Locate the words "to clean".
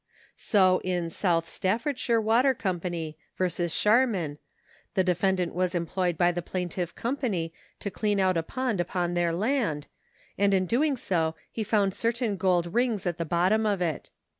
7.79-8.19